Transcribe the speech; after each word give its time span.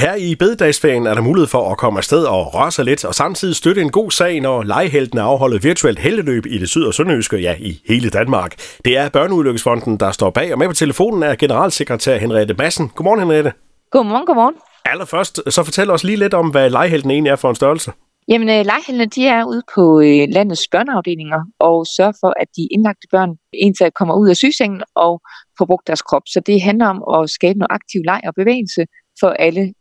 Her 0.00 0.14
i 0.14 0.34
bededagsferien 0.34 1.06
er 1.06 1.14
der 1.14 1.20
mulighed 1.20 1.46
for 1.46 1.70
at 1.70 1.78
komme 1.78 1.98
afsted 1.98 2.24
og 2.24 2.54
røre 2.54 2.70
sig 2.70 2.84
lidt, 2.84 3.04
og 3.04 3.14
samtidig 3.14 3.56
støtte 3.56 3.82
en 3.82 3.90
god 3.90 4.10
sag, 4.10 4.40
når 4.40 4.62
legeheltene 4.62 5.20
afholder 5.20 5.58
virtuelt 5.58 5.98
heldeløb 5.98 6.46
i 6.46 6.58
det 6.58 6.68
syd- 6.68 6.84
og 6.84 6.94
sønderjyske, 6.94 7.36
ja, 7.38 7.54
i 7.58 7.82
hele 7.88 8.10
Danmark. 8.10 8.54
Det 8.84 8.96
er 8.96 9.08
Børneulykkesfonden, 9.08 9.96
der 9.96 10.10
står 10.12 10.30
bag, 10.30 10.52
og 10.52 10.58
med 10.58 10.68
på 10.68 10.74
telefonen 10.74 11.22
er 11.22 11.34
generalsekretær 11.34 12.18
Henriette 12.18 12.54
Madsen. 12.54 12.88
Godmorgen, 12.88 13.20
Henriette. 13.20 13.52
Godmorgen, 13.90 14.26
godmorgen. 14.26 14.54
Allerførst, 14.84 15.40
så 15.48 15.64
fortæl 15.64 15.90
os 15.90 16.04
lige 16.04 16.16
lidt 16.16 16.34
om, 16.34 16.50
hvad 16.50 16.70
legehelten 16.70 17.10
egentlig 17.10 17.30
er 17.30 17.36
for 17.36 17.50
en 17.50 17.56
størrelse. 17.56 17.92
Jamen, 18.28 18.48
øh, 18.48 18.64
legeheltene, 18.64 19.06
de 19.06 19.26
er 19.26 19.44
ude 19.44 19.62
på 19.74 20.00
øh, 20.00 20.28
landets 20.28 20.68
børneafdelinger 20.72 21.40
og 21.60 21.86
sørger 21.96 22.16
for, 22.20 22.32
at 22.40 22.48
de 22.56 22.68
indlagte 22.70 23.06
børn 23.10 23.30
ensat 23.52 23.94
kommer 23.94 24.14
ud 24.14 24.28
af 24.28 24.36
sygesengen 24.36 24.82
og 24.94 25.20
får 25.58 25.66
brugt 25.66 25.86
deres 25.86 26.02
krop. 26.02 26.22
Så 26.26 26.40
det 26.46 26.62
handler 26.62 26.86
om 26.86 26.98
at 27.16 27.30
skabe 27.30 27.58
noget 27.58 27.72
aktiv 27.78 28.00
leg 28.04 28.20
og 28.26 28.34
bevægelse 28.34 28.82
for 29.20 29.28
alle 29.28 29.72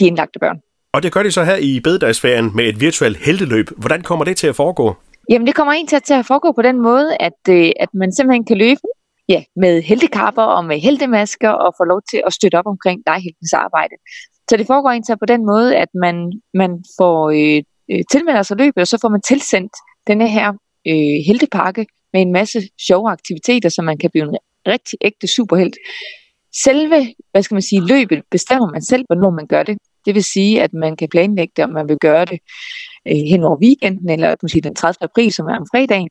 de 0.00 0.06
indlagte 0.06 0.38
børn. 0.38 0.58
Og 0.92 1.02
det 1.02 1.12
gør 1.12 1.22
de 1.22 1.32
så 1.32 1.44
her 1.44 1.56
i 1.56 1.80
bededagsferien 1.80 2.50
med 2.56 2.64
et 2.64 2.80
virtuelt 2.80 3.16
heldeløb. 3.16 3.66
Hvordan 3.76 4.02
kommer 4.02 4.24
det 4.24 4.36
til 4.36 4.46
at 4.46 4.56
foregå? 4.56 4.96
Jamen, 5.30 5.46
det 5.46 5.54
kommer 5.54 5.72
egentlig 5.72 6.02
til 6.02 6.14
at 6.14 6.26
foregå 6.26 6.52
på 6.52 6.62
den 6.62 6.80
måde, 6.80 7.16
at, 7.20 7.40
øh, 7.48 7.70
at 7.80 7.88
man 7.94 8.12
simpelthen 8.12 8.44
kan 8.44 8.58
løbe 8.58 8.80
ja, 9.28 9.42
med 9.56 9.82
heldekapper 9.82 10.42
og 10.42 10.64
med 10.64 10.78
heldemasker 10.78 11.50
og 11.50 11.74
få 11.78 11.84
lov 11.84 12.00
til 12.10 12.22
at 12.26 12.32
støtte 12.32 12.56
op 12.56 12.66
omkring 12.66 13.02
legeheltens 13.06 13.52
arbejde. 13.52 13.94
Så 14.50 14.56
det 14.56 14.66
foregår 14.66 14.90
egentlig 14.90 15.18
på 15.18 15.26
den 15.26 15.46
måde, 15.46 15.76
at 15.76 15.88
man, 15.94 16.32
man 16.54 16.70
får 16.98 17.30
øh, 17.30 17.62
øh, 17.90 18.02
tilmelder 18.12 18.42
sig 18.42 18.56
løbet, 18.56 18.80
og 18.80 18.86
så 18.86 18.98
får 19.02 19.08
man 19.08 19.22
tilsendt 19.22 19.72
denne 20.06 20.28
her 20.28 20.48
øh, 20.90 21.18
heltepakke 21.26 21.86
med 22.12 22.20
en 22.22 22.32
masse 22.32 22.58
sjove 22.86 23.10
aktiviteter, 23.10 23.68
så 23.68 23.82
man 23.82 23.98
kan 23.98 24.10
blive 24.10 24.24
en 24.24 24.36
rigtig 24.66 24.98
ægte 25.00 25.26
superhelt. 25.26 25.76
Selve, 26.64 27.14
hvad 27.32 27.42
skal 27.42 27.54
man 27.54 27.62
sige, 27.62 27.86
løbet 27.86 28.22
bestemmer 28.30 28.68
man 28.72 28.82
selv, 28.82 29.04
hvornår 29.08 29.30
man 29.30 29.46
gør 29.46 29.62
det. 29.62 29.78
Det 30.06 30.14
vil 30.14 30.24
sige, 30.24 30.62
at 30.62 30.72
man 30.72 30.96
kan 30.96 31.08
planlægge 31.08 31.52
det, 31.56 31.64
om 31.64 31.70
man 31.70 31.88
vil 31.88 31.96
gøre 32.00 32.24
det 32.24 32.38
øh, 33.08 33.22
hen 33.30 33.44
over 33.44 33.56
weekenden, 33.62 34.10
eller 34.10 34.36
måske 34.42 34.60
den 34.60 34.74
30. 34.74 34.94
april, 35.00 35.32
som 35.32 35.46
er 35.46 35.56
om 35.56 35.66
fredagen. 35.72 36.08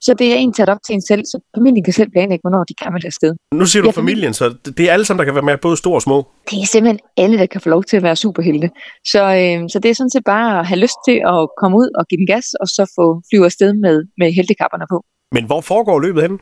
Så 0.00 0.14
det 0.14 0.32
er 0.32 0.36
en 0.36 0.52
taget 0.52 0.68
op 0.68 0.78
til 0.86 0.94
en 0.94 1.02
selv, 1.02 1.24
så 1.24 1.40
familien 1.56 1.84
kan 1.84 1.92
selv 1.92 2.10
planlægge, 2.10 2.42
hvornår 2.42 2.64
de 2.64 2.74
kan 2.74 2.92
med 2.92 3.04
afsted. 3.04 3.34
Nu 3.54 3.66
siger 3.66 3.82
du 3.82 3.88
ja, 3.88 4.00
familien, 4.00 4.34
så 4.34 4.54
det 4.76 4.80
er 4.88 4.92
alle 4.92 5.04
sammen, 5.04 5.18
der 5.18 5.24
kan 5.24 5.34
være 5.34 5.44
med, 5.44 5.58
både 5.62 5.76
store 5.76 5.94
og 5.94 6.02
små? 6.02 6.26
Det 6.50 6.62
er 6.62 6.66
simpelthen 6.66 7.00
alle, 7.16 7.38
der 7.38 7.46
kan 7.46 7.60
få 7.60 7.68
lov 7.68 7.84
til 7.84 7.96
at 7.96 8.02
være 8.02 8.16
superhelte. 8.16 8.70
Så, 9.06 9.22
øh, 9.22 9.68
så 9.72 9.78
det 9.82 9.90
er 9.90 9.94
sådan 9.94 10.10
set 10.10 10.24
bare 10.24 10.58
at 10.58 10.66
have 10.66 10.80
lyst 10.80 10.98
til 11.08 11.16
at 11.34 11.48
komme 11.60 11.76
ud 11.76 11.88
og 11.98 12.06
give 12.08 12.18
den 12.18 12.26
gas, 12.26 12.46
og 12.60 12.66
så 12.68 12.92
få 12.98 13.22
flyve 13.30 13.44
afsted 13.44 13.72
med, 13.72 14.04
med 14.18 14.32
heltekapperne 14.32 14.84
på. 14.90 15.04
Men 15.32 15.44
hvor 15.44 15.60
foregår 15.60 16.00
løbet 16.00 16.22
hen? 16.22 16.38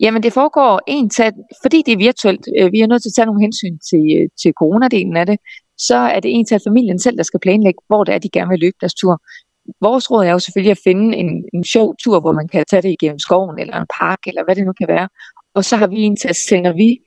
Jamen 0.00 0.22
det 0.22 0.32
foregår 0.32 0.80
en 0.86 1.10
tæt, 1.10 1.32
fordi 1.62 1.82
det 1.86 1.92
er 1.92 1.98
virtuelt, 2.08 2.44
øh, 2.58 2.72
vi 2.72 2.80
er 2.80 2.86
nødt 2.86 3.02
til 3.02 3.10
at 3.10 3.16
tage 3.16 3.26
nogle 3.26 3.40
hensyn 3.46 3.76
til, 3.90 4.04
øh, 4.16 4.28
til 4.42 4.52
coronadelen 4.60 5.16
af 5.16 5.26
det, 5.26 5.38
så 5.78 5.96
er 5.96 6.20
det 6.20 6.30
en 6.34 6.46
til 6.46 6.60
familien 6.66 6.98
selv, 6.98 7.16
der 7.16 7.22
skal 7.22 7.40
planlægge, 7.40 7.78
hvor 7.86 8.04
det 8.04 8.14
er, 8.14 8.18
de 8.18 8.30
gerne 8.30 8.50
vil 8.50 8.58
løbe 8.58 8.76
deres 8.80 8.94
tur. 8.94 9.22
Vores 9.80 10.10
råd 10.10 10.24
er 10.24 10.30
jo 10.30 10.38
selvfølgelig 10.38 10.70
at 10.70 10.84
finde 10.84 11.16
en, 11.16 11.44
en 11.54 11.64
sjov 11.64 11.94
tur, 12.04 12.20
hvor 12.20 12.32
man 12.32 12.48
kan 12.48 12.64
tage 12.70 12.82
det 12.82 12.88
igennem 12.88 13.18
skoven 13.18 13.58
eller 13.58 13.80
en 13.80 13.86
park, 13.98 14.18
eller 14.26 14.44
hvad 14.44 14.56
det 14.56 14.66
nu 14.66 14.72
kan 14.72 14.88
være. 14.88 15.08
Og 15.54 15.64
så 15.64 15.76
har 15.76 15.86
vi 15.86 15.96
en 15.96 16.16
til 16.16 16.28
at 16.28 16.36
sender 16.36 16.72
vi 16.72 16.98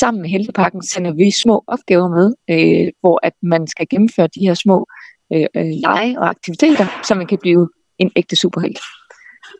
sammen 0.00 0.20
med 0.22 0.30
Helteparken, 0.30 0.82
sender 0.82 1.12
vi 1.12 1.30
små 1.30 1.64
opgaver 1.66 2.08
med, 2.08 2.34
øh, 2.50 2.92
hvor 3.00 3.20
at 3.22 3.32
man 3.42 3.66
skal 3.66 3.86
gennemføre 3.90 4.28
de 4.34 4.40
her 4.46 4.54
små 4.54 4.86
øh, 5.32 5.46
øh 5.56 5.66
lege 5.84 6.20
og 6.20 6.28
aktiviteter, 6.28 6.86
så 7.04 7.14
man 7.14 7.26
kan 7.26 7.38
blive 7.38 7.68
en 7.98 8.10
ægte 8.16 8.36
superhelt. 8.36 8.78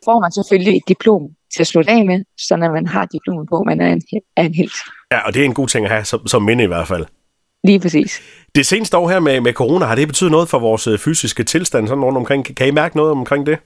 Får 0.05 0.19
man 0.19 0.31
selvfølgelig 0.31 0.77
et 0.77 0.87
diplom 0.87 1.21
til 1.53 1.63
at 1.63 1.67
slutte 1.67 1.91
af 1.91 2.05
med, 2.05 2.23
så 2.37 2.55
når 2.55 2.71
man 2.71 2.87
har 2.87 3.05
diplomet 3.05 3.47
på, 3.49 3.63
man 3.63 3.81
er 3.81 3.93
en, 3.93 4.01
er 4.35 4.43
en 4.43 4.53
helt. 4.53 4.77
Ja, 5.11 5.19
og 5.27 5.33
det 5.33 5.41
er 5.41 5.45
en 5.45 5.53
god 5.53 5.67
ting 5.67 5.85
at 5.85 5.91
have 5.91 6.05
som, 6.05 6.27
som 6.27 6.41
minde 6.41 6.63
i 6.63 6.67
hvert 6.67 6.87
fald. 6.87 7.05
Lige 7.65 7.79
præcis. 7.79 8.21
Det 8.55 8.65
seneste 8.65 8.97
år 8.97 9.09
her 9.09 9.19
med, 9.19 9.41
med 9.41 9.53
corona, 9.53 9.85
har 9.85 9.95
det 9.95 10.07
betydet 10.07 10.31
noget 10.31 10.49
for 10.49 10.59
vores 10.59 10.87
øh, 10.87 10.99
fysiske 10.99 11.43
tilstand 11.43 11.87
sådan 11.87 12.03
rundt 12.03 12.17
omkring? 12.17 12.55
Kan 12.57 12.67
I 12.67 12.71
mærke 12.71 12.97
noget 12.97 13.11
omkring 13.11 13.45
det? 13.45 13.57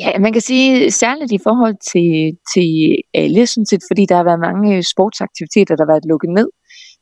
Ja, 0.00 0.18
man 0.18 0.32
kan 0.32 0.42
sige 0.42 0.90
særligt 0.90 1.32
i 1.32 1.38
forhold 1.42 1.76
til, 1.92 2.10
til 2.54 2.68
alle, 3.14 3.46
sådan 3.46 3.66
set, 3.66 3.82
fordi 3.90 4.06
der 4.08 4.16
har 4.16 4.24
været 4.24 4.40
mange 4.40 4.82
sportsaktiviteter, 4.82 5.76
der 5.76 5.84
har 5.84 5.92
været 5.92 6.08
lukket 6.10 6.30
ned. 6.38 6.48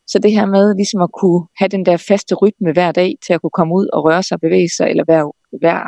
Så 0.07 0.19
det 0.19 0.31
her 0.31 0.45
med 0.45 0.75
ligesom 0.75 1.01
at 1.01 1.09
kunne 1.19 1.41
have 1.59 1.69
den 1.69 1.85
der 1.85 1.97
faste 1.97 2.35
rytme 2.35 2.71
hver 2.73 2.91
dag 2.91 3.11
til 3.25 3.33
at 3.33 3.41
kunne 3.41 3.57
komme 3.59 3.73
ud 3.75 3.87
og 3.93 4.05
røre 4.05 4.23
sig 4.23 4.35
og 4.35 4.41
bevæge 4.41 4.69
sig, 4.77 4.89
eller 4.89 5.03
hver, 5.03 5.23
hver 5.61 5.79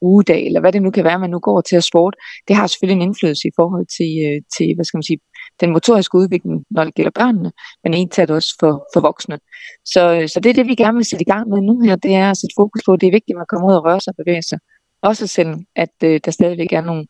ugedag, 0.00 0.46
eller 0.46 0.60
hvad 0.60 0.72
det 0.72 0.82
nu 0.82 0.90
kan 0.90 1.04
være, 1.04 1.18
man 1.18 1.30
nu 1.30 1.38
går 1.38 1.60
til 1.60 1.76
at 1.76 1.84
sport, 1.84 2.14
det 2.48 2.56
har 2.56 2.66
selvfølgelig 2.66 2.96
en 2.96 3.08
indflydelse 3.08 3.48
i 3.48 3.54
forhold 3.56 3.86
til, 3.96 4.12
øh, 4.26 4.38
til 4.56 4.74
hvad 4.74 4.84
skal 4.84 4.98
man 4.98 5.08
sige, 5.10 5.18
den 5.60 5.70
motoriske 5.72 6.18
udvikling, 6.18 6.64
når 6.70 6.84
det 6.84 6.94
gælder 6.94 7.10
børnene, 7.20 7.52
men 7.82 7.94
en 7.94 8.08
taget 8.08 8.30
også 8.30 8.50
for, 8.60 8.72
for 8.92 9.00
voksne. 9.00 9.38
Så, 9.84 10.02
øh, 10.16 10.28
så 10.28 10.40
det 10.40 10.50
er 10.50 10.54
det, 10.54 10.66
vi 10.66 10.74
gerne 10.74 10.96
vil 10.96 11.04
sætte 11.10 11.24
i 11.26 11.30
gang 11.32 11.48
med 11.48 11.60
nu 11.68 11.80
her, 11.80 11.96
det 11.96 12.14
er 12.14 12.30
at 12.30 12.36
sætte 12.36 12.54
fokus 12.60 12.82
på, 12.86 12.92
at 12.92 13.00
det 13.00 13.06
er 13.06 13.16
vigtigt, 13.18 13.34
at 13.34 13.40
man 13.42 13.50
kommer 13.50 13.68
ud 13.68 13.76
og 13.78 13.84
rører 13.84 13.98
sig 13.98 14.12
og 14.12 14.18
bevæger 14.24 14.46
sig. 14.50 14.58
Også 15.02 15.26
selvom, 15.26 15.60
at 15.76 15.96
øh, 16.04 16.20
der 16.24 16.30
stadigvæk 16.30 16.72
er 16.72 16.80
nogle, 16.80 17.06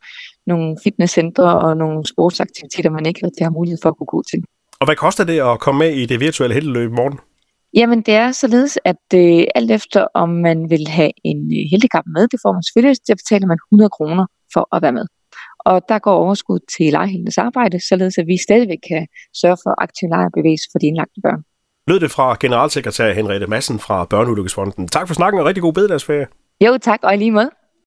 nogle 0.46 0.76
fitnesscentre 0.84 1.58
og 1.64 1.76
nogle 1.76 2.06
sportsaktiviteter, 2.06 2.90
man 2.90 3.06
ikke 3.06 3.26
rigtig 3.26 3.46
har 3.46 3.50
mulighed 3.50 3.78
for 3.82 3.90
at 3.90 3.96
kunne 3.98 4.14
gå 4.16 4.22
til. 4.30 4.40
Og 4.80 4.86
hvad 4.86 4.96
koster 4.96 5.24
det 5.24 5.40
at 5.40 5.60
komme 5.60 5.78
med 5.78 5.90
i 5.90 6.06
det 6.06 6.20
virtuelle 6.20 6.54
heldeløb 6.54 6.90
i 6.90 6.94
morgen? 6.94 7.18
Jamen, 7.74 8.02
det 8.02 8.14
er 8.14 8.32
således, 8.32 8.78
at 8.84 9.06
øh, 9.14 9.44
alt 9.54 9.70
efter 9.70 10.06
om 10.14 10.28
man 10.28 10.70
vil 10.70 10.88
have 10.88 11.12
en 11.24 11.40
øh, 11.56 11.64
heldekap 11.70 12.04
med, 12.06 12.28
det 12.28 12.38
får 12.42 12.52
man 12.52 12.62
selvfølgelig, 12.62 12.96
så 12.96 13.14
betaler 13.22 13.46
man 13.46 13.58
100 13.72 13.90
kroner 13.90 14.26
for 14.54 14.76
at 14.76 14.82
være 14.82 14.92
med. 14.92 15.06
Og 15.58 15.82
der 15.88 15.98
går 15.98 16.14
overskud 16.14 16.58
til 16.76 16.86
legeheldenes 16.92 17.38
arbejde, 17.38 17.88
således 17.88 18.18
at 18.18 18.26
vi 18.26 18.36
stadigvæk 18.48 18.78
kan 18.88 19.06
sørge 19.40 19.58
for 19.64 19.82
aktiv 19.82 20.08
lejebevægelse 20.08 20.68
for 20.72 20.78
de 20.78 20.86
indlagte 20.86 21.20
børn. 21.22 21.42
Lød 21.88 22.00
det 22.00 22.10
fra 22.10 22.36
generalsekretær 22.40 23.12
Henriette 23.12 23.46
Madsen 23.46 23.78
fra 23.78 24.04
Børneulykkesfonden. 24.04 24.88
Tak 24.88 25.06
for 25.06 25.14
snakken 25.14 25.40
og 25.40 25.46
rigtig 25.46 25.62
god 25.62 25.72
bededagsferie. 25.72 26.26
Jo, 26.64 26.78
tak, 26.78 27.00
og 27.02 27.14
i 27.14 27.16
lige 27.16 27.30
måde. 27.30 27.50